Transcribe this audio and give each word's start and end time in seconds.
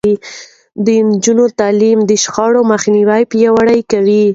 د 0.85 0.87
نجونو 1.09 1.45
تعليم 1.59 1.99
د 2.05 2.11
شخړو 2.23 2.61
مخنيوی 2.71 3.21
پياوړی 3.31 3.79
کوي. 3.91 4.25